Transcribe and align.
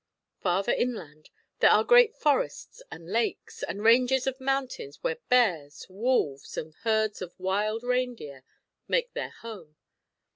Farther 0.41 0.71
inland, 0.71 1.29
there 1.59 1.69
are 1.69 1.83
great 1.83 2.15
forests 2.15 2.81
and 2.89 3.07
lakes, 3.11 3.61
and 3.61 3.83
ranges 3.83 4.25
of 4.25 4.41
mountains 4.41 5.03
where 5.03 5.17
bears, 5.29 5.85
wolves, 5.89 6.57
and 6.57 6.73
herds 6.81 7.21
of 7.21 7.39
wild 7.39 7.83
reindeer 7.83 8.43
make 8.87 9.13
their 9.13 9.29
home. 9.29 9.75